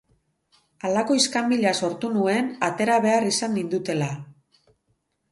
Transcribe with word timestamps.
Halako 0.87 1.17
iskanbila 1.17 1.73
sortu 1.87 2.09
nuen, 2.15 2.49
atera 2.67 2.95
behar 3.03 3.27
izan 3.33 3.53
nindutela. 3.59 4.09